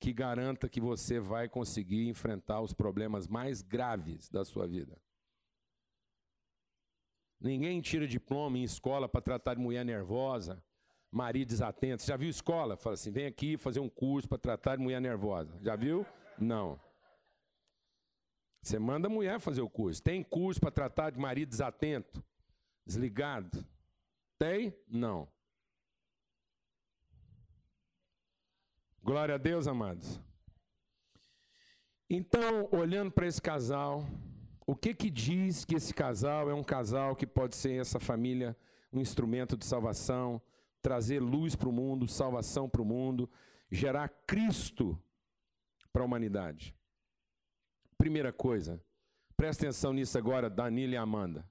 [0.04, 5.02] que garanta que você vai conseguir enfrentar os problemas mais graves da sua vida.
[7.40, 10.62] Ninguém tira diploma em escola para tratar de mulher nervosa,
[11.10, 12.04] marido desatento.
[12.04, 12.76] Você já viu escola?
[12.76, 15.58] Fala assim: vem aqui fazer um curso para tratar de mulher nervosa.
[15.62, 16.06] Já viu?
[16.38, 16.78] Não.
[18.62, 20.04] Você manda a mulher fazer o curso.
[20.04, 22.22] Tem curso para tratar de marido desatento,
[22.86, 23.66] desligado?
[24.38, 24.78] Tem?
[24.86, 25.30] Não.
[29.04, 30.18] Glória a Deus, amados.
[32.10, 34.08] Então, olhando para esse casal,
[34.66, 38.56] o que que diz que esse casal é um casal que pode ser essa família
[38.94, 40.42] um instrumento de salvação,
[40.82, 43.30] trazer luz para o mundo, salvação para o mundo,
[43.70, 44.98] gerar Cristo
[45.92, 46.74] para a humanidade?
[47.98, 48.82] Primeira coisa,
[49.36, 51.46] presta atenção nisso agora, Danilo e Amanda.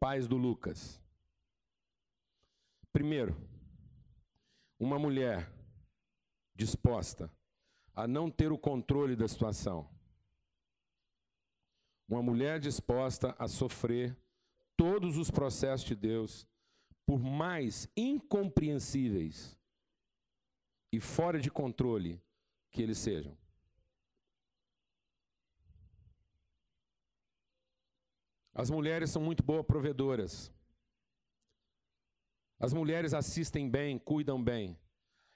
[0.00, 1.02] Pais do Lucas.
[2.92, 3.36] Primeiro,
[4.82, 5.48] uma mulher
[6.56, 7.32] disposta
[7.94, 9.88] a não ter o controle da situação.
[12.08, 14.16] Uma mulher disposta a sofrer
[14.76, 16.48] todos os processos de Deus,
[17.06, 19.56] por mais incompreensíveis
[20.92, 22.20] e fora de controle
[22.72, 23.38] que eles sejam.
[28.52, 30.52] As mulheres são muito boas provedoras.
[32.62, 34.78] As mulheres assistem bem, cuidam bem.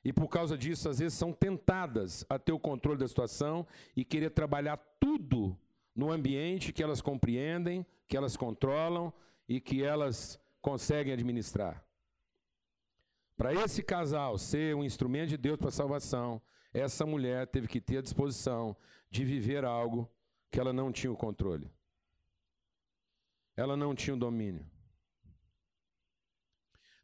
[0.05, 4.05] E por causa disso, às vezes são tentadas a ter o controle da situação e
[4.05, 5.59] querer trabalhar tudo
[5.93, 9.12] no ambiente que elas compreendem, que elas controlam
[9.49, 11.85] e que elas conseguem administrar.
[13.37, 16.41] Para esse casal ser um instrumento de Deus para a salvação,
[16.73, 18.77] essa mulher teve que ter a disposição
[19.11, 20.09] de viver algo
[20.49, 21.69] que ela não tinha o controle.
[23.57, 24.65] Ela não tinha o domínio.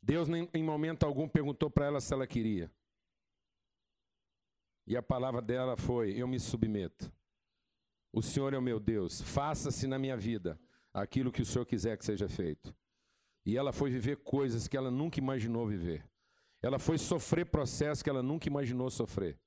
[0.02, 2.70] Deus, em momento algum, perguntou para ela se ela queria.
[4.86, 7.12] E a palavra dela foi: Eu me submeto.
[8.12, 9.20] O Senhor é o meu Deus.
[9.20, 10.60] Faça-se na minha vida
[10.92, 12.74] aquilo que o Senhor quiser que seja feito.
[13.46, 16.04] E ela foi viver coisas que ela nunca imaginou viver.
[16.60, 19.38] Ela foi sofrer processos que ela nunca imaginou sofrer.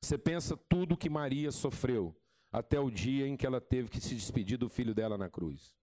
[0.00, 2.14] Você pensa tudo que Maria sofreu
[2.52, 5.74] até o dia em que ela teve que se despedir do filho dela na cruz.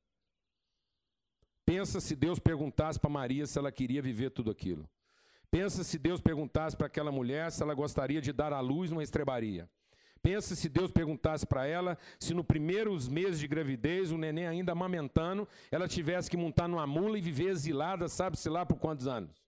[1.65, 4.89] Pensa se Deus perguntasse para Maria se ela queria viver tudo aquilo.
[5.49, 9.03] Pensa se Deus perguntasse para aquela mulher se ela gostaria de dar à luz numa
[9.03, 9.69] estrebaria.
[10.23, 14.71] Pensa se Deus perguntasse para ela se no primeiros meses de gravidez, o neném ainda
[14.71, 19.41] amamentando, ela tivesse que montar numa mula e viver exilada, sabe-se lá por quantos anos.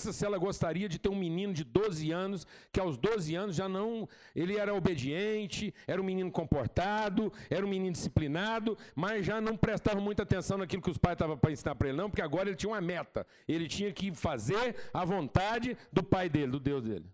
[0.00, 3.54] Pensa se ela gostaria de ter um menino de 12 anos, que aos 12 anos
[3.54, 4.08] já não.
[4.34, 10.00] Ele era obediente, era um menino comportado, era um menino disciplinado, mas já não prestava
[10.00, 12.56] muita atenção naquilo que os pais estavam para ensinar para ele, não, porque agora ele
[12.56, 13.26] tinha uma meta.
[13.46, 17.04] Ele tinha que fazer a vontade do pai dele, do Deus dele.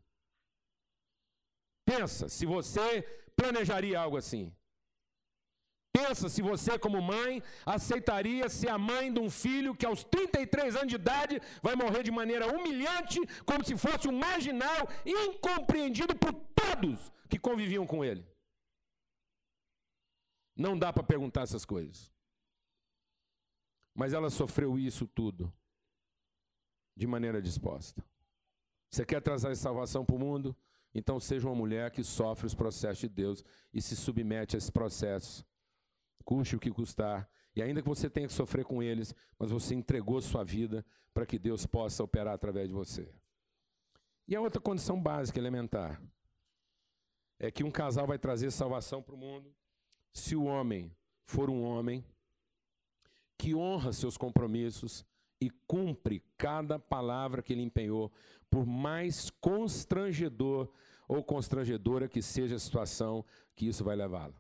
[1.85, 3.03] Pensa se você
[3.35, 4.53] planejaria algo assim.
[5.96, 10.76] Pensa se você, como mãe, aceitaria ser a mãe de um filho que aos 33
[10.76, 16.35] anos de idade vai morrer de maneira humilhante, como se fosse um marginal, incompreendido por
[16.61, 18.26] todos que conviviam com ele.
[20.54, 22.12] Não dá para perguntar essas coisas.
[23.94, 25.50] Mas ela sofreu isso tudo
[26.94, 28.04] de maneira disposta.
[28.90, 30.54] Você quer trazer salvação para o mundo?
[30.94, 34.70] Então seja uma mulher que sofre os processos de Deus e se submete a esses
[34.70, 35.44] processos.
[36.27, 37.31] Custe o que custar.
[37.55, 40.85] E ainda que você tenha que sofrer com eles, mas você entregou sua vida
[41.15, 43.09] para que Deus possa operar através de você.
[44.29, 46.03] E a outra condição básica, elementar,
[47.39, 49.55] é que um casal vai trazer salvação para o mundo
[50.12, 52.05] se o homem for um homem
[53.39, 55.07] que honra seus compromissos
[55.41, 58.11] e cumpre cada palavra que ele empenhou,
[58.51, 60.69] por mais constrangedor
[61.07, 64.35] ou constrangedora que seja a situação que isso vai levá-lo.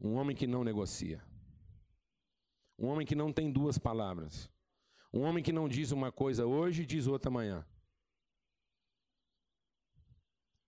[0.00, 1.22] Um homem que não negocia.
[2.78, 4.50] Um homem que não tem duas palavras.
[5.12, 7.66] Um homem que não diz uma coisa hoje e diz outra amanhã.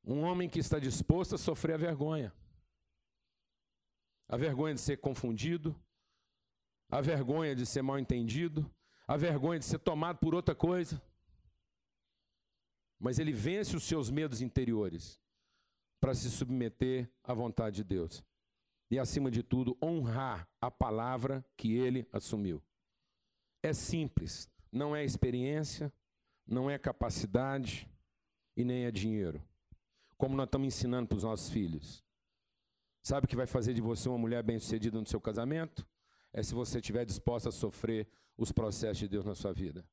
[0.05, 2.35] Um homem que está disposto a sofrer a vergonha.
[4.29, 5.75] A vergonha de ser confundido,
[6.91, 8.71] a vergonha de ser mal entendido,
[9.07, 11.01] a vergonha de ser tomado por outra coisa.
[12.99, 15.21] Mas ele vence os seus medos interiores
[16.01, 18.25] para se submeter à vontade de Deus.
[18.93, 22.63] E, acima de tudo, honrar a palavra que ele assumiu.
[23.61, 25.93] É simples, não é experiência,
[26.47, 27.89] não é capacidade
[28.57, 29.43] e nem é dinheiro
[30.23, 32.01] como nós estamos ensinando para os nossos filhos.
[33.03, 35.85] Sabe o que vai fazer de você uma mulher bem-sucedida no seu casamento?
[36.33, 39.85] É se você estiver disposta a sofrer os processos de Deus na sua vida.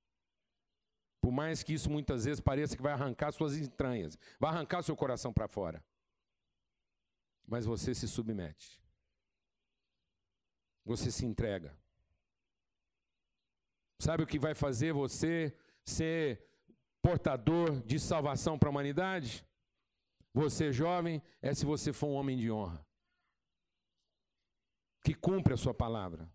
[1.19, 4.95] Por mais que isso muitas vezes pareça que vai arrancar suas entranhas, vai arrancar seu
[4.95, 5.83] coração para fora.
[7.47, 8.79] Mas você se submete.
[10.89, 11.77] Você se entrega.
[13.99, 16.43] Sabe o que vai fazer você ser
[16.99, 19.45] portador de salvação para a humanidade?
[20.33, 22.83] Você jovem é se você for um homem de honra.
[25.03, 26.27] Que cumpre a sua palavra.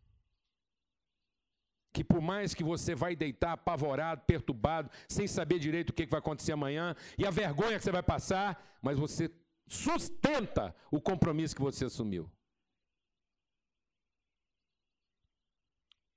[1.92, 6.20] Que por mais que você vai deitar apavorado, perturbado, sem saber direito o que vai
[6.20, 9.28] acontecer amanhã, e a vergonha que você vai passar, mas você
[9.66, 12.30] sustenta o compromisso que você assumiu.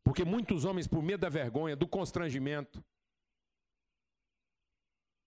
[0.07, 2.81] Porque muitos homens, por medo da vergonha, do constrangimento,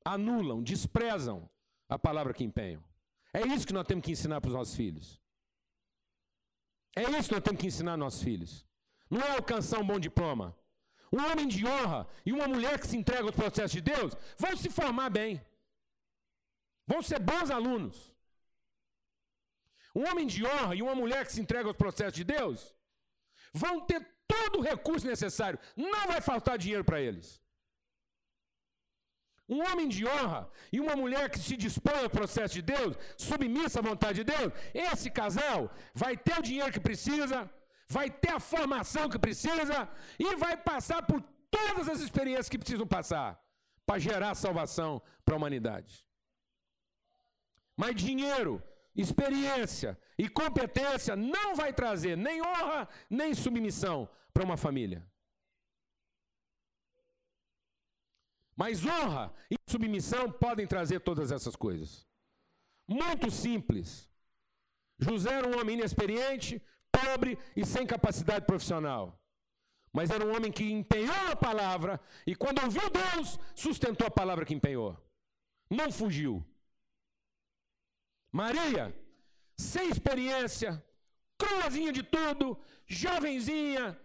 [0.02, 1.50] anulam, desprezam
[1.86, 2.82] a palavra que empenham.
[3.30, 5.20] É isso que nós temos que ensinar para os nossos filhos.
[6.96, 8.66] É isso que nós temos que ensinar aos nossos filhos.
[9.10, 10.56] Não é alcançar um bom diploma.
[11.12, 14.56] Um homem de honra e uma mulher que se entrega aos processos de Deus vão
[14.56, 15.44] se formar bem.
[16.86, 18.14] Vão ser bons alunos.
[19.94, 22.74] Um homem de honra e uma mulher que se entrega aos processos de Deus
[23.52, 25.58] vão ter todo o recurso necessário.
[25.76, 27.28] Não vai faltar dinheiro para eles.
[29.54, 30.42] Um homem de honra
[30.74, 32.92] e uma mulher que se dispõe ao processo de Deus,
[33.28, 35.58] submissa à vontade de Deus, esse casal
[36.02, 37.38] vai ter o dinheiro que precisa,
[37.96, 39.78] vai ter a formação que precisa
[40.26, 43.30] e vai passar por todas as experiências que precisam passar
[43.84, 46.06] para gerar salvação para a humanidade.
[47.76, 48.62] Mas dinheiro,
[49.00, 55.06] experiência e competência não vai trazer nem honra nem submissão para uma família.
[58.56, 62.06] Mas honra e submissão podem trazer todas essas coisas.
[62.86, 64.08] Muito simples.
[64.98, 69.18] José era um homem inexperiente, pobre e sem capacidade profissional.
[69.92, 74.44] Mas era um homem que empenhou a palavra e, quando ouviu Deus, sustentou a palavra
[74.44, 74.96] que empenhou.
[75.70, 76.44] Não fugiu.
[78.32, 78.94] Maria,
[79.56, 80.82] sem experiência,
[81.36, 83.98] cruazinha de tudo, jovenzinha,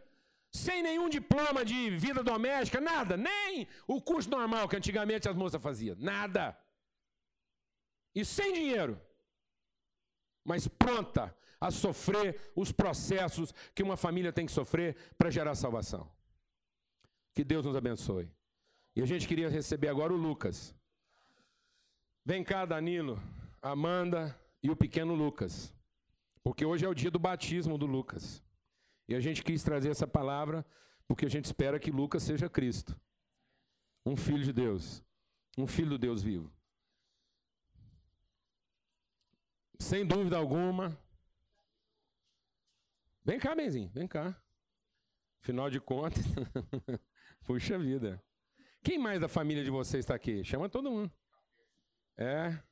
[0.52, 5.62] sem nenhum diploma de vida doméstica, nada, nem o curso normal que antigamente as moças
[5.62, 6.58] faziam, nada.
[8.14, 9.00] E sem dinheiro,
[10.44, 16.10] mas pronta a sofrer os processos que uma família tem que sofrer para gerar salvação.
[17.34, 18.32] Que Deus nos abençoe.
[18.96, 20.74] E a gente queria receber agora o Lucas.
[22.24, 23.22] Vem cá, Danilo,
[23.72, 25.74] Amanda e o pequeno Lucas.
[26.44, 28.44] Porque hoje é o dia do batismo do Lucas.
[29.08, 30.66] E a gente quis trazer essa palavra
[31.08, 33.00] porque a gente espera que Lucas seja Cristo,
[34.06, 35.04] um filho de Deus,
[35.58, 36.52] um filho do Deus vivo.
[39.80, 40.98] Sem dúvida alguma.
[43.24, 44.40] Vem cá, Benzinho, vem cá.
[45.42, 46.24] Afinal de contas,
[47.46, 48.24] puxa vida.
[48.84, 50.44] Quem mais da família de vocês está aqui?
[50.44, 51.12] Chama todo mundo.
[52.18, 52.64] É.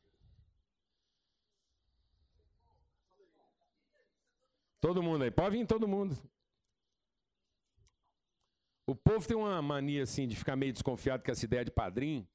[4.84, 5.32] Todo mundo aí.
[5.32, 6.14] Pode vir todo mundo.
[8.86, 12.28] O povo tem uma mania assim de ficar meio desconfiado com essa ideia de padrinho.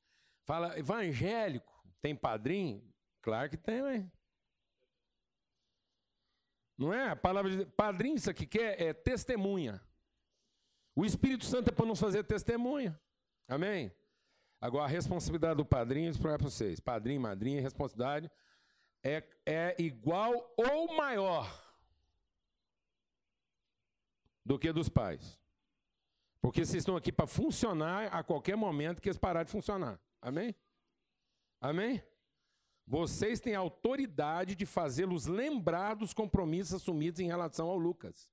[0.46, 1.70] Fala, evangélico,
[2.01, 2.82] tem padrinho?
[3.20, 4.12] Claro que tem, hein?
[6.78, 7.11] Não é?
[7.11, 9.78] A palavra de padrinho, isso aqui quer é testemunha.
[10.96, 12.99] O Espírito Santo é para nos fazer testemunha.
[13.46, 13.92] Amém?
[14.59, 16.80] Agora, a responsabilidade do padrinho, isso para vocês.
[16.80, 18.30] Padrinho, madrinha, responsabilidade
[19.05, 21.68] é, é igual ou maior
[24.49, 25.38] do que dos pais.
[26.40, 30.01] Porque vocês estão aqui para funcionar a qualquer momento que eles pararem de funcionar.
[30.22, 30.57] Amém?
[31.61, 32.03] Amém?
[32.86, 38.30] Vocês têm autoridade de fazê-los lembrar dos compromissos assumidos em relação ao Lucas.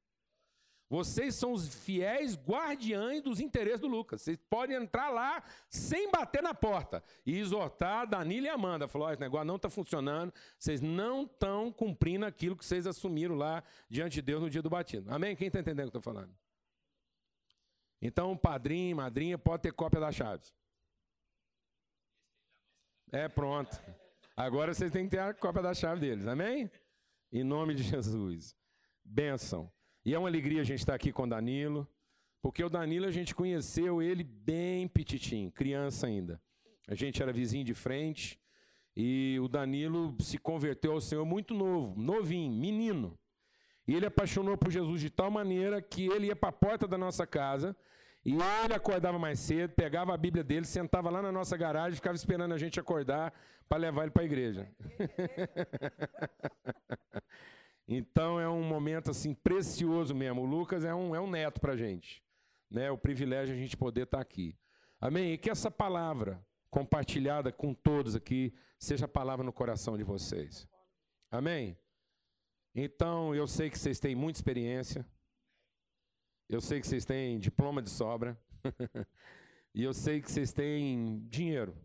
[0.88, 4.22] Vocês são os fiéis guardiães dos interesses do Lucas.
[4.22, 8.88] Vocês podem entrar lá sem bater na porta e exortar Danilo e Amanda.
[8.88, 13.64] Falou: esse negócio não está funcionando, vocês não estão cumprindo aquilo que vocês assumiram lá
[13.90, 15.12] diante de Deus no dia do batismo.
[15.12, 15.36] Amém?
[15.36, 16.36] Quem está entendendo o que eu estou falando?
[18.00, 20.54] Então, padrinho, madrinha, pode ter cópia das chaves.
[23.12, 23.76] É, pronto.
[24.38, 26.28] Agora vocês têm que ter a cópia da chave deles.
[26.28, 26.70] Amém?
[27.32, 28.56] Em nome de Jesus.
[29.04, 29.72] Benção.
[30.06, 31.88] E é uma alegria a gente estar aqui com o Danilo,
[32.40, 36.40] porque o Danilo a gente conheceu ele bem petitinho, criança ainda.
[36.88, 38.40] A gente era vizinho de frente
[38.96, 43.18] e o Danilo se converteu ao Senhor muito novo, novinho, menino.
[43.88, 47.00] E ele apaixonou por Jesus de tal maneira que ele ia para a porta da
[47.00, 47.76] nossa casa
[48.24, 51.96] e ele acordava mais cedo, pegava a Bíblia dele, sentava lá na nossa garagem, e
[51.96, 53.34] ficava esperando a gente acordar
[53.68, 54.70] para levar ele para a igreja.
[57.88, 60.42] Então é um momento assim precioso mesmo.
[60.42, 62.24] O Lucas é um, é um neto para a gente.
[62.70, 62.90] Né?
[62.90, 64.58] O privilégio de a gente poder estar tá aqui.
[65.00, 65.34] Amém?
[65.34, 70.68] E que essa palavra compartilhada com todos aqui seja a palavra no coração de vocês.
[71.30, 71.78] Amém?
[72.74, 75.06] Então eu sei que vocês têm muita experiência.
[76.50, 78.40] Eu sei que vocês têm diploma de sobra.
[79.74, 81.76] e eu sei que vocês têm dinheiro.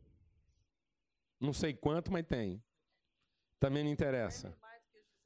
[1.38, 2.62] Não sei quanto, mas tem.
[3.58, 4.56] Também não interessa.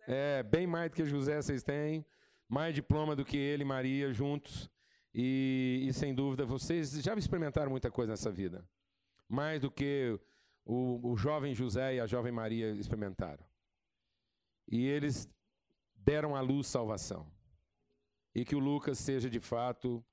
[0.07, 2.05] É, bem mais do que José vocês têm,
[2.48, 4.70] mais diploma do que ele e Maria juntos.
[5.14, 8.68] E, e, sem dúvida, vocês já experimentaram muita coisa nessa vida.
[9.28, 10.18] Mais do que
[10.64, 13.44] o, o jovem José e a jovem Maria experimentaram.
[14.66, 15.28] E eles
[15.94, 17.30] deram à luz salvação.
[18.34, 20.05] E que o Lucas seja de fato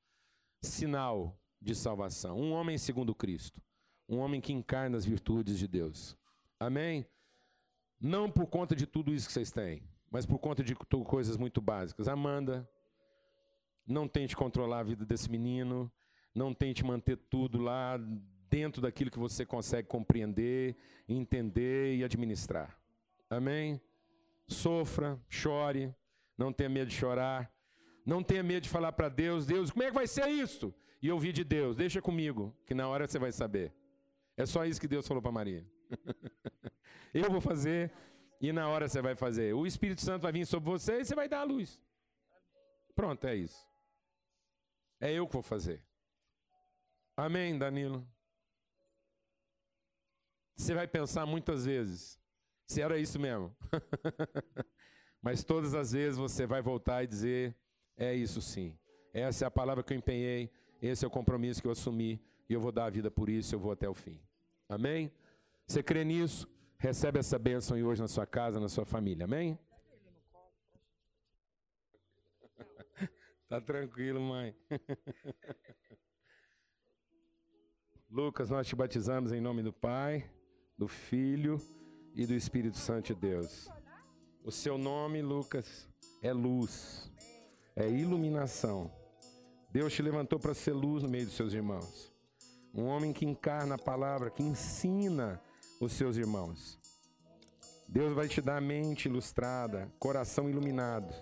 [0.62, 2.40] sinal de salvação.
[2.40, 3.62] Um homem segundo Cristo.
[4.08, 6.16] Um homem que encarna as virtudes de Deus.
[6.60, 7.08] Amém?
[8.02, 11.62] Não por conta de tudo isso que vocês têm, mas por conta de coisas muito
[11.62, 12.08] básicas.
[12.08, 12.68] Amanda,
[13.86, 15.92] não tente controlar a vida desse menino,
[16.34, 18.00] não tente manter tudo lá
[18.50, 20.76] dentro daquilo que você consegue compreender,
[21.08, 22.76] entender e administrar.
[23.30, 23.80] Amém?
[24.48, 25.94] Sofra, chore,
[26.36, 27.54] não tenha medo de chorar,
[28.04, 30.74] não tenha medo de falar para Deus: Deus, como é que vai ser isso?
[31.04, 33.72] E ouvir de Deus: deixa comigo, que na hora você vai saber.
[34.36, 35.66] É só isso que Deus falou para Maria.
[37.14, 37.92] Eu vou fazer
[38.40, 39.54] e na hora você vai fazer.
[39.54, 41.80] O Espírito Santo vai vir sobre você e você vai dar a luz.
[42.96, 43.68] Pronto, é isso.
[45.00, 45.84] É eu que vou fazer.
[47.16, 48.08] Amém, Danilo?
[50.56, 52.20] Você vai pensar muitas vezes
[52.68, 53.56] se era isso mesmo.
[55.22, 57.56] Mas todas as vezes você vai voltar e dizer:
[57.98, 58.78] é isso sim.
[59.14, 62.20] Essa é a palavra que eu empenhei, esse é o compromisso que eu assumi
[62.50, 64.20] e eu vou dar a vida por isso, eu vou até o fim.
[64.70, 65.12] Amém?
[65.68, 66.48] Você crê nisso?
[66.78, 69.26] Recebe essa bênção hoje na sua casa, na sua família.
[69.26, 69.60] Amém?
[73.48, 74.56] tá tranquilo, mãe.
[78.10, 80.30] Lucas, nós te batizamos em nome do Pai,
[80.78, 81.62] do Filho
[82.14, 83.70] e do Espírito Santo de Deus.
[84.44, 85.88] O seu nome, Lucas,
[86.22, 87.12] é luz,
[87.76, 88.92] é iluminação.
[89.72, 92.12] Deus te levantou para ser luz no meio dos seus irmãos.
[92.74, 95.42] Um homem que encarna a palavra, que ensina
[95.82, 96.80] os seus irmãos.
[97.88, 101.14] Deus vai te dar mente ilustrada, coração iluminado,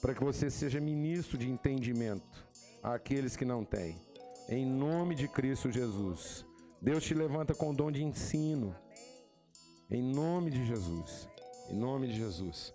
[0.00, 2.46] para que você seja ministro de entendimento
[2.82, 4.00] àqueles que não têm.
[4.48, 6.46] Em nome de Cristo Jesus.
[6.80, 8.74] Deus te levanta com o dom de ensino.
[9.90, 11.28] Em nome de Jesus.
[11.68, 12.72] Em nome de Jesus.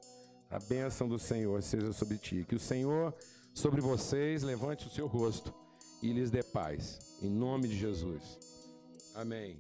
[0.50, 2.45] A bênção do Senhor seja sobre ti.
[2.47, 3.16] Que o Senhor
[3.54, 5.54] sobre vocês levante o seu rosto
[6.02, 7.00] e lhes dê paz.
[7.22, 8.39] Em nome de Jesus.
[9.14, 9.58] Amém.